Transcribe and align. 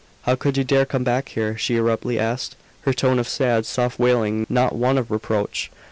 "How 0.23 0.33
could 0.33 0.57
you 0.57 0.63
dare 0.63 0.85
come 0.87 1.03
back 1.03 1.29
here!" 1.29 1.55
she 1.59 1.77
abruptly 1.77 2.17
asked, 2.17 2.55
her 2.85 2.91
tone 2.91 3.19
of 3.19 3.27
sad, 3.29 3.67
soft 3.67 3.99
wailing, 3.99 4.47
not 4.49 4.73
one 4.73 4.97
of 4.97 5.11
reproach. 5.11 5.69